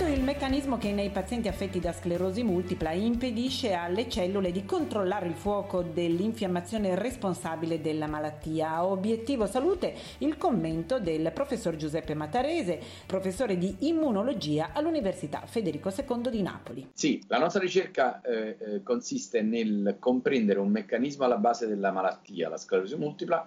Scoperto 0.00 0.18
il 0.18 0.24
meccanismo 0.24 0.78
che 0.78 0.92
nei 0.92 1.10
pazienti 1.10 1.48
affetti 1.48 1.78
da 1.78 1.92
sclerosi 1.92 2.42
multipla 2.42 2.92
impedisce 2.92 3.74
alle 3.74 4.08
cellule 4.08 4.50
di 4.50 4.64
controllare 4.64 5.26
il 5.26 5.34
fuoco 5.34 5.82
dell'infiammazione 5.82 6.94
responsabile 6.94 7.82
della 7.82 8.06
malattia. 8.06 8.86
Obiettivo 8.86 9.44
salute 9.44 9.94
il 10.18 10.38
commento 10.38 11.00
del 11.00 11.30
professor 11.34 11.76
Giuseppe 11.76 12.14
Matarese, 12.14 12.80
professore 13.04 13.58
di 13.58 13.76
immunologia 13.80 14.70
all'Università 14.72 15.42
Federico 15.44 15.90
II 15.90 16.30
di 16.30 16.40
Napoli. 16.40 16.88
Sì, 16.94 17.22
la 17.26 17.38
nostra 17.38 17.60
ricerca 17.60 18.22
eh, 18.22 18.56
eh 18.58 18.82
consiste 18.82 19.42
nel 19.42 19.96
comprendere 19.98 20.60
un 20.60 20.70
meccanismo 20.70 21.24
alla 21.24 21.36
base 21.36 21.66
della 21.66 21.92
malattia, 21.92 22.48
la 22.48 22.56
sclerosi 22.56 22.96
multipla, 22.96 23.46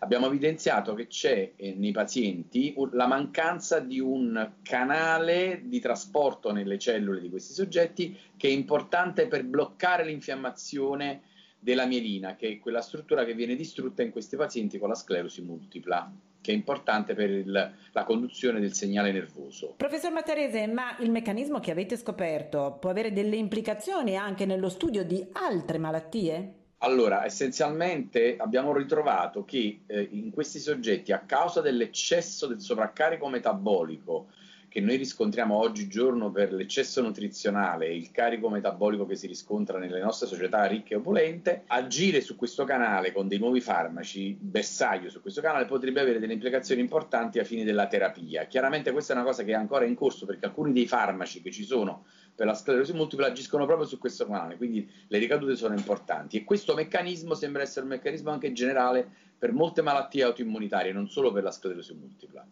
abbiamo 0.00 0.26
evidenziato 0.26 0.94
che 0.94 1.06
c'è 1.06 1.52
eh, 1.56 1.74
nei 1.74 1.92
pazienti 1.92 2.74
la 2.92 3.06
mancanza 3.06 3.80
di 3.80 4.00
un 4.00 4.52
canale 4.62 5.62
di 5.64 5.80
trasporto 5.80 6.52
nelle 6.52 6.78
cellule 6.78 7.20
di 7.20 7.30
questi 7.30 7.52
soggetti 7.52 8.16
che 8.36 8.48
è 8.48 8.50
importante 8.50 9.26
per 9.26 9.44
bloccare 9.44 10.04
l'infiammazione 10.04 11.22
della 11.58 11.84
mielina, 11.84 12.36
che 12.36 12.48
è 12.48 12.58
quella 12.58 12.80
struttura 12.80 13.24
che 13.24 13.34
viene 13.34 13.54
distrutta 13.54 14.02
in 14.02 14.10
questi 14.10 14.36
pazienti 14.36 14.78
con 14.78 14.88
la 14.88 14.94
sclerosi 14.94 15.42
multipla 15.42 16.10
che 16.40 16.52
è 16.52 16.54
importante 16.54 17.14
per 17.14 17.28
il, 17.28 17.72
la 17.92 18.04
conduzione 18.04 18.60
del 18.60 18.72
segnale 18.72 19.12
nervoso. 19.12 19.74
Professor 19.76 20.10
Matarese, 20.10 20.66
ma 20.68 20.96
il 21.00 21.10
meccanismo 21.10 21.60
che 21.60 21.70
avete 21.70 21.98
scoperto 21.98 22.78
può 22.80 22.88
avere 22.88 23.12
delle 23.12 23.36
implicazioni 23.36 24.16
anche 24.16 24.46
nello 24.46 24.70
studio 24.70 25.04
di 25.04 25.22
altre 25.32 25.76
malattie? 25.76 26.59
Allora, 26.82 27.26
essenzialmente 27.26 28.36
abbiamo 28.38 28.72
ritrovato 28.74 29.44
che 29.44 29.82
eh, 29.86 30.08
in 30.12 30.30
questi 30.30 30.58
soggetti, 30.58 31.12
a 31.12 31.20
causa 31.20 31.60
dell'eccesso 31.60 32.46
del 32.46 32.60
sovraccarico 32.60 33.28
metabolico 33.28 34.28
che 34.70 34.80
noi 34.80 34.94
riscontriamo 34.94 35.56
oggigiorno 35.56 36.30
per 36.30 36.52
l'eccesso 36.52 37.02
nutrizionale 37.02 37.88
e 37.88 37.96
il 37.96 38.12
carico 38.12 38.48
metabolico 38.48 39.04
che 39.04 39.16
si 39.16 39.26
riscontra 39.26 39.80
nelle 39.80 40.00
nostre 40.00 40.28
società 40.28 40.64
ricche 40.66 40.94
e 40.94 40.98
opulente, 40.98 41.64
agire 41.66 42.20
su 42.20 42.36
questo 42.36 42.62
canale 42.62 43.10
con 43.10 43.26
dei 43.26 43.38
nuovi 43.38 43.60
farmaci, 43.60 44.36
bersaglio 44.38 45.10
su 45.10 45.20
questo 45.20 45.40
canale, 45.40 45.64
potrebbe 45.64 45.98
avere 45.98 46.20
delle 46.20 46.34
implicazioni 46.34 46.80
importanti 46.80 47.40
a 47.40 47.44
fini 47.44 47.64
della 47.64 47.88
terapia. 47.88 48.44
Chiaramente 48.44 48.92
questa 48.92 49.12
è 49.12 49.16
una 49.16 49.24
cosa 49.24 49.42
che 49.42 49.50
è 49.50 49.56
ancora 49.56 49.84
in 49.84 49.96
corso 49.96 50.24
perché 50.24 50.46
alcuni 50.46 50.72
dei 50.72 50.86
farmaci 50.86 51.42
che 51.42 51.50
ci 51.50 51.64
sono 51.64 52.04
per 52.32 52.46
la 52.46 52.54
sclerosi 52.54 52.92
multipla 52.92 53.26
agiscono 53.26 53.66
proprio 53.66 53.88
su 53.88 53.98
questo 53.98 54.24
canale, 54.24 54.56
quindi 54.56 54.88
le 55.08 55.18
ricadute 55.18 55.56
sono 55.56 55.74
importanti 55.74 56.36
e 56.36 56.44
questo 56.44 56.74
meccanismo 56.74 57.34
sembra 57.34 57.62
essere 57.62 57.86
un 57.86 57.90
meccanismo 57.90 58.30
anche 58.30 58.52
generale 58.52 59.04
per 59.36 59.52
molte 59.52 59.82
malattie 59.82 60.22
autoimmunitarie, 60.22 60.92
non 60.92 61.08
solo 61.08 61.32
per 61.32 61.42
la 61.42 61.50
sclerosi 61.50 61.92
multipla. 61.92 62.46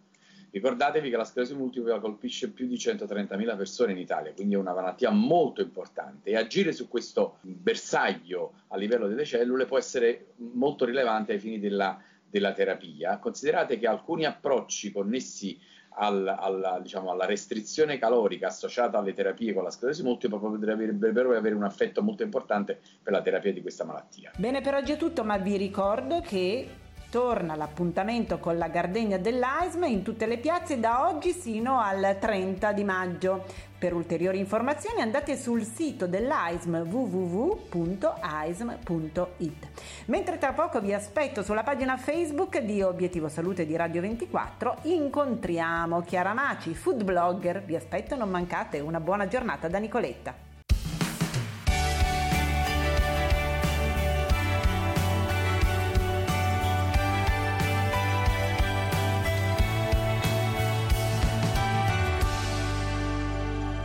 Ricordatevi 0.51 1.11
che 1.11 1.17
la 1.17 1.25
sclerosi 1.25 1.55
multipla 1.55 1.99
colpisce 1.99 2.51
più 2.51 2.67
di 2.67 2.77
130.000 2.77 3.57
persone 3.57 3.93
in 3.93 3.99
Italia, 3.99 4.33
quindi 4.33 4.55
è 4.55 4.59
una 4.59 4.73
malattia 4.73 5.11
molto 5.11 5.61
importante 5.61 6.31
e 6.31 6.37
agire 6.37 6.73
su 6.73 6.89
questo 6.89 7.37
bersaglio 7.43 8.55
a 8.69 8.77
livello 8.77 9.09
delle 9.09 9.25
cellule 9.25 9.67
può 9.67 9.77
essere 9.77 10.29
molto 10.37 10.87
rilevante 10.87 11.33
ai 11.33 11.39
fini 11.39 11.59
della, 11.59 12.01
della 12.29 12.53
terapia. 12.53 13.19
Considerate 13.19 13.79
che 13.79 13.87
alcuni 13.87 14.25
approcci 14.25 14.91
connessi 14.91 15.59
al, 15.99 16.27
alla, 16.27 16.79
diciamo, 16.81 17.11
alla, 17.11 17.27
restrizione 17.27 17.99
calorica 17.99 18.49
associata 18.49 18.99
alle 18.99 19.13
terapie 19.13 19.53
con 19.53 19.65
la 19.65 19.71
sclerosi 19.71 20.03
multipla 20.03 20.39
potrebbero 20.39 21.37
avere 21.37 21.55
un 21.55 21.65
effetto 21.65 22.03
molto 22.03 22.23
importante 22.23 22.79
per 23.03 23.13
la 23.13 23.21
terapia 23.21 23.53
di 23.53 23.61
questa 23.61 23.85
malattia. 23.85 24.33
Bene, 24.37 24.61
per 24.61 24.75
oggi 24.75 24.93
è 24.93 24.97
tutto, 24.97 25.25
ma 25.25 25.37
vi 25.39 25.57
ricordo 25.57 26.21
che 26.21 26.69
Torna 27.11 27.55
l'appuntamento 27.55 28.39
con 28.39 28.59
la 28.59 28.69
Gardegna 28.69 29.17
dell'AISM 29.17 29.85
in 29.85 30.03
tutte 30.03 30.27
le 30.27 30.37
piazze 30.37 30.79
da 30.79 31.09
oggi 31.09 31.33
sino 31.33 31.81
al 31.81 32.19
30 32.21 32.73
di 32.73 32.85
maggio. 32.85 33.47
Per 33.79 33.95
ulteriori 33.95 34.39
informazioni 34.39 35.01
andate 35.01 35.35
sul 35.35 35.65
sito 35.65 36.07
dell'AISM 36.07 36.87
www.aism.it. 36.87 37.79
Mentre 40.07 40.37
tra 40.37 40.53
poco 40.53 40.83
vi 40.83 40.93
aspetto 40.93 41.43
sulla 41.43 41.63
pagina 41.63 41.97
Facebook 41.97 42.59
di 42.59 42.83
Obiettivo 42.83 43.31
Salute 43.31 43.65
di 43.65 43.75
Radio 43.75 44.03
24, 44.03 44.81
incontriamo 44.83 46.03
Chiara 46.03 46.35
Maci, 46.35 46.75
food 46.75 47.05
blogger. 47.05 47.65
Vi 47.65 47.75
aspetto, 47.75 48.17
non 48.17 48.29
mancate, 48.29 48.81
una 48.81 49.01
buona 49.01 49.27
giornata 49.29 49.67
da 49.69 49.79
Nicoletta. 49.79 50.48